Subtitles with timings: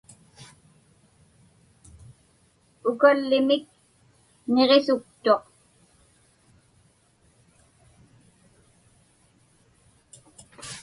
[2.89, 3.63] Ukallimik
[4.53, 5.43] niġisuktuq.